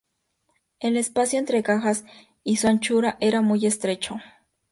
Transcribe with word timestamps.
El 0.79 0.97
espacio 0.97 1.37
entre 1.37 1.61
cajas 1.61 2.05
y 2.43 2.55
su 2.55 2.67
anchura 2.67 3.17
era 3.19 3.41
muy 3.41 3.67
estrecho. 3.67 4.15